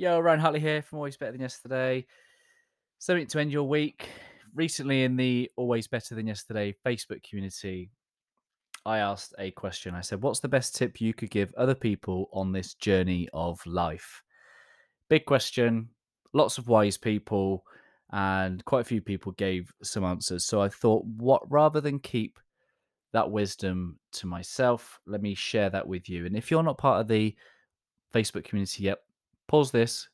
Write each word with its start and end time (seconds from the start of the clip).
Yo, 0.00 0.18
Ryan 0.18 0.40
Hartley 0.40 0.60
here 0.60 0.80
from 0.80 0.96
Always 0.96 1.18
Better 1.18 1.32
Than 1.32 1.42
Yesterday. 1.42 2.06
Something 3.00 3.26
to 3.26 3.38
end 3.38 3.52
your 3.52 3.68
week. 3.68 4.08
Recently, 4.54 5.04
in 5.04 5.14
the 5.14 5.50
Always 5.56 5.88
Better 5.88 6.14
Than 6.14 6.26
Yesterday 6.26 6.74
Facebook 6.86 7.22
community, 7.22 7.90
I 8.86 9.00
asked 9.00 9.34
a 9.38 9.50
question. 9.50 9.94
I 9.94 10.00
said, 10.00 10.22
What's 10.22 10.40
the 10.40 10.48
best 10.48 10.74
tip 10.74 11.02
you 11.02 11.12
could 11.12 11.28
give 11.28 11.52
other 11.54 11.74
people 11.74 12.30
on 12.32 12.50
this 12.50 12.72
journey 12.72 13.28
of 13.34 13.60
life? 13.66 14.22
Big 15.10 15.26
question, 15.26 15.90
lots 16.32 16.56
of 16.56 16.66
wise 16.66 16.96
people, 16.96 17.66
and 18.10 18.64
quite 18.64 18.80
a 18.80 18.84
few 18.84 19.02
people 19.02 19.32
gave 19.32 19.70
some 19.82 20.04
answers. 20.04 20.46
So 20.46 20.62
I 20.62 20.70
thought, 20.70 21.04
what 21.04 21.42
rather 21.52 21.82
than 21.82 21.98
keep 21.98 22.40
that 23.12 23.30
wisdom 23.30 23.98
to 24.12 24.26
myself, 24.26 24.98
let 25.04 25.20
me 25.20 25.34
share 25.34 25.68
that 25.68 25.86
with 25.86 26.08
you. 26.08 26.24
And 26.24 26.38
if 26.38 26.50
you're 26.50 26.62
not 26.62 26.78
part 26.78 27.02
of 27.02 27.08
the 27.08 27.36
Facebook 28.14 28.44
community 28.44 28.84
yet, 28.84 29.00
pause 29.50 29.72
this, 29.72 30.08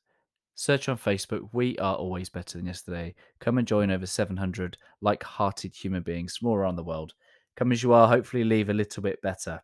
search 0.55 0.89
on 0.89 0.97
Facebook. 0.97 1.51
We 1.53 1.77
are 1.77 1.95
always 1.95 2.31
better 2.31 2.57
than 2.57 2.67
yesterday. 2.67 3.15
Come 3.39 3.59
and 3.59 3.69
join 3.69 3.91
over 3.91 4.07
700 4.07 4.79
like 5.03 5.23
hearted 5.23 5.75
human 5.75 6.03
beings 6.03 6.39
from 6.39 6.49
all 6.49 6.57
around 6.57 6.77
the 6.77 6.83
world. 6.83 7.13
Come 7.55 7.71
as 7.71 7.83
you 7.83 7.93
are, 7.93 8.09
hopefully, 8.09 8.45
leave 8.45 8.71
a 8.71 8.75
little 8.75 9.03
bit 9.03 9.21
better. 9.21 9.63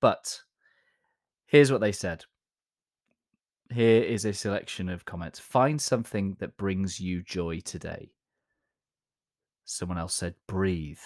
But 0.00 0.40
here's 1.46 1.70
what 1.70 1.80
they 1.80 1.92
said. 1.92 2.24
Here 3.72 4.02
is 4.02 4.24
a 4.24 4.32
selection 4.32 4.88
of 4.88 5.04
comments. 5.04 5.38
Find 5.38 5.80
something 5.80 6.36
that 6.40 6.56
brings 6.56 6.98
you 6.98 7.22
joy 7.22 7.60
today. 7.60 8.10
Someone 9.66 9.98
else 9.98 10.14
said, 10.14 10.34
breathe. 10.48 10.98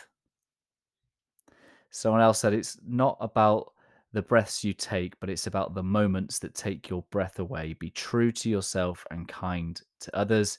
Someone 1.91 2.23
else 2.23 2.39
said, 2.39 2.55
it's 2.55 2.79
not 2.87 3.19
about 3.21 3.72
the 4.13 4.23
breaths 4.23 4.63
you 4.63 4.75
take, 4.75 5.19
but 5.21 5.31
it's 5.31 5.47
about 5.47 5.75
the 5.75 5.83
moments 5.83 6.39
that 6.41 6.55
take 6.55 6.91
your 6.91 7.03
breath 7.11 7.39
away. 7.39 7.75
Be 7.75 7.91
true 7.91 8.31
to 8.33 8.51
yourself 8.51 9.07
and 9.11 9.27
kind 9.27 9.81
to 10.01 10.17
others. 10.17 10.59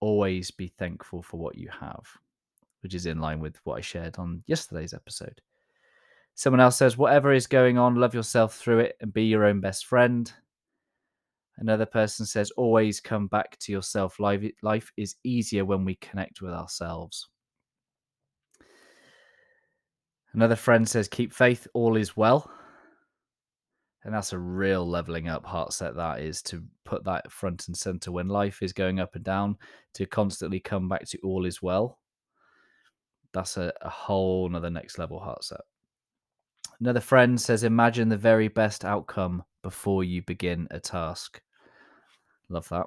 Always 0.00 0.50
be 0.50 0.68
thankful 0.68 1.22
for 1.22 1.38
what 1.38 1.56
you 1.56 1.68
have, 1.80 2.06
which 2.82 2.94
is 2.94 3.06
in 3.06 3.20
line 3.20 3.40
with 3.40 3.56
what 3.64 3.78
I 3.78 3.80
shared 3.80 4.18
on 4.18 4.42
yesterday's 4.46 4.94
episode. 4.94 5.40
Someone 6.34 6.60
else 6.60 6.76
says, 6.76 6.98
whatever 6.98 7.32
is 7.32 7.46
going 7.46 7.78
on, 7.78 7.94
love 7.94 8.14
yourself 8.14 8.56
through 8.56 8.80
it 8.80 8.96
and 9.00 9.12
be 9.12 9.24
your 9.24 9.44
own 9.44 9.60
best 9.60 9.86
friend. 9.86 10.30
Another 11.58 11.86
person 11.86 12.26
says, 12.26 12.50
always 12.50 13.00
come 13.00 13.28
back 13.28 13.58
to 13.60 13.72
yourself. 13.72 14.20
Life, 14.20 14.44
life 14.60 14.92
is 14.98 15.14
easier 15.24 15.64
when 15.64 15.84
we 15.84 15.94
connect 15.94 16.42
with 16.42 16.52
ourselves. 16.52 17.28
Another 20.36 20.54
friend 20.54 20.86
says, 20.86 21.08
keep 21.08 21.32
faith, 21.32 21.66
all 21.72 21.96
is 21.96 22.14
well. 22.14 22.50
And 24.04 24.14
that's 24.14 24.34
a 24.34 24.38
real 24.38 24.86
leveling 24.86 25.28
up 25.28 25.46
heart 25.46 25.72
set 25.72 25.96
that 25.96 26.20
is 26.20 26.42
to 26.42 26.62
put 26.84 27.04
that 27.04 27.32
front 27.32 27.66
and 27.66 27.76
center 27.76 28.12
when 28.12 28.28
life 28.28 28.62
is 28.62 28.74
going 28.74 29.00
up 29.00 29.14
and 29.14 29.24
down, 29.24 29.56
to 29.94 30.04
constantly 30.04 30.60
come 30.60 30.88
back 30.88 31.06
to 31.06 31.18
all 31.24 31.46
is 31.46 31.62
well. 31.62 31.98
That's 33.32 33.56
a, 33.56 33.72
a 33.80 33.88
whole 33.88 34.46
another 34.46 34.70
next 34.70 34.98
level 34.98 35.18
heart 35.18 35.42
set. 35.42 35.62
Another 36.80 37.00
friend 37.00 37.40
says, 37.40 37.64
imagine 37.64 38.10
the 38.10 38.16
very 38.18 38.48
best 38.48 38.84
outcome 38.84 39.42
before 39.62 40.04
you 40.04 40.20
begin 40.22 40.68
a 40.70 40.78
task. 40.78 41.40
Love 42.50 42.68
that. 42.68 42.86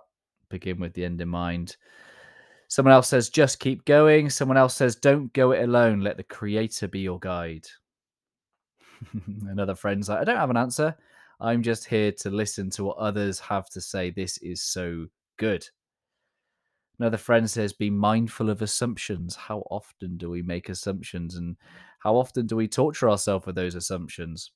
Begin 0.50 0.80
with 0.80 0.94
the 0.94 1.04
end 1.04 1.20
in 1.20 1.30
mind. 1.30 1.76
Someone 2.70 2.94
else 2.94 3.08
says, 3.08 3.30
just 3.30 3.60
keep 3.60 3.84
going. 3.86 4.30
Someone 4.30 4.56
else 4.56 4.76
says, 4.76 4.96
don't 4.96 5.34
go 5.34 5.52
it 5.52 5.64
alone. 5.64 6.02
Let 6.02 6.18
the 6.18 6.24
creator 6.24 6.88
be 6.88 7.00
your 7.00 7.20
guide. 7.20 7.68
Another 9.48 9.74
friend's 9.74 10.08
like, 10.08 10.20
I 10.20 10.24
don't 10.24 10.38
have 10.38 10.52
an 10.52 10.58
answer. 10.58 10.96
I'm 11.42 11.64
just 11.64 11.88
here 11.88 12.12
to 12.12 12.30
listen 12.30 12.70
to 12.72 12.84
what 12.84 12.98
others 12.98 13.40
have 13.40 13.70
to 13.72 13.82
say. 13.82 14.12
This 14.12 14.38
is 14.38 14.62
so 14.62 15.08
good. 15.38 15.68
Another 17.00 17.18
friend 17.18 17.50
says, 17.50 17.74
be 17.74 17.90
mindful 17.90 18.52
of 18.52 18.62
assumptions. 18.62 19.36
How 19.36 19.64
often 19.72 20.18
do 20.18 20.30
we 20.30 20.44
make 20.44 20.70
assumptions 20.70 21.36
and 21.36 21.56
how 21.98 22.16
often 22.18 22.46
do 22.46 22.56
we 22.56 22.68
torture 22.68 23.10
ourselves 23.10 23.48
with 23.48 23.56
those 23.56 23.74
assumptions? 23.74 24.52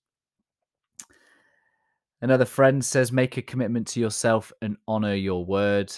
Another 2.22 2.46
friend 2.46 2.86
says, 2.86 3.12
make 3.12 3.38
a 3.38 3.42
commitment 3.42 3.88
to 3.88 4.00
yourself 4.00 4.54
and 4.62 4.78
honor 4.88 5.16
your 5.16 5.46
word. 5.46 5.92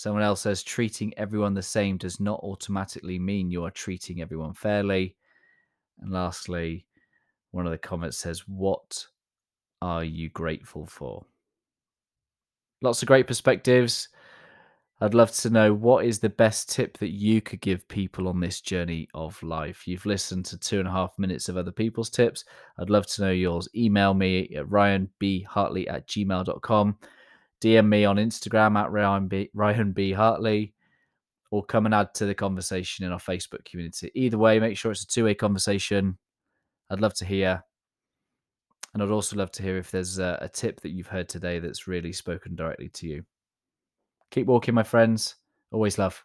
Someone 0.00 0.22
else 0.22 0.40
says, 0.40 0.62
treating 0.62 1.12
everyone 1.18 1.52
the 1.52 1.60
same 1.60 1.98
does 1.98 2.20
not 2.20 2.40
automatically 2.42 3.18
mean 3.18 3.50
you 3.50 3.66
are 3.66 3.70
treating 3.70 4.22
everyone 4.22 4.54
fairly. 4.54 5.14
And 6.00 6.10
lastly, 6.10 6.86
one 7.50 7.66
of 7.66 7.70
the 7.70 7.76
comments 7.76 8.16
says, 8.16 8.48
What 8.48 9.06
are 9.82 10.02
you 10.02 10.30
grateful 10.30 10.86
for? 10.86 11.26
Lots 12.80 13.02
of 13.02 13.08
great 13.08 13.26
perspectives. 13.26 14.08
I'd 15.02 15.12
love 15.12 15.32
to 15.32 15.50
know 15.50 15.74
what 15.74 16.06
is 16.06 16.18
the 16.18 16.30
best 16.30 16.70
tip 16.70 16.96
that 16.96 17.10
you 17.10 17.42
could 17.42 17.60
give 17.60 17.86
people 17.86 18.26
on 18.26 18.40
this 18.40 18.62
journey 18.62 19.06
of 19.12 19.42
life. 19.42 19.86
You've 19.86 20.06
listened 20.06 20.46
to 20.46 20.58
two 20.58 20.78
and 20.78 20.88
a 20.88 20.92
half 20.92 21.18
minutes 21.18 21.50
of 21.50 21.58
other 21.58 21.72
people's 21.72 22.08
tips. 22.08 22.46
I'd 22.78 22.88
love 22.88 23.06
to 23.08 23.20
know 23.20 23.32
yours. 23.32 23.68
Email 23.76 24.14
me 24.14 24.48
at 24.56 24.64
ryanbhartley 24.64 25.92
at 25.92 26.08
gmail.com. 26.08 26.96
DM 27.60 27.88
me 27.88 28.04
on 28.04 28.16
Instagram 28.16 28.78
at 28.78 28.90
Ryan 28.90 29.28
B, 29.28 29.50
Ryan 29.54 29.92
B. 29.92 30.12
Hartley 30.12 30.74
or 31.50 31.64
come 31.64 31.86
and 31.86 31.94
add 31.94 32.14
to 32.14 32.26
the 32.26 32.34
conversation 32.34 33.04
in 33.04 33.12
our 33.12 33.18
Facebook 33.18 33.64
community. 33.64 34.10
Either 34.14 34.38
way, 34.38 34.60
make 34.60 34.76
sure 34.76 34.92
it's 34.92 35.02
a 35.02 35.06
two 35.06 35.24
way 35.24 35.34
conversation. 35.34 36.16
I'd 36.90 37.00
love 37.00 37.14
to 37.14 37.24
hear. 37.24 37.62
And 38.94 39.02
I'd 39.02 39.10
also 39.10 39.36
love 39.36 39.52
to 39.52 39.62
hear 39.62 39.76
if 39.76 39.90
there's 39.90 40.18
a, 40.18 40.38
a, 40.40 40.48
tip 40.48 40.80
that 40.80 40.90
you've 40.90 41.06
heard 41.06 41.28
today 41.28 41.60
that's 41.60 41.86
really 41.86 42.12
spoken 42.12 42.56
directly 42.56 42.88
to 42.88 43.06
you. 43.06 43.24
Keep 44.30 44.46
walking, 44.48 44.74
my 44.74 44.82
friends. 44.82 45.36
Always 45.70 45.98
love. 45.98 46.24